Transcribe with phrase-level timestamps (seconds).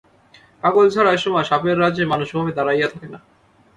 [0.63, 3.19] পাগল ছাড়া এসময় সাপের রাজ্যে মানুষ ওভাবে দাড়াইয়া থাকে না।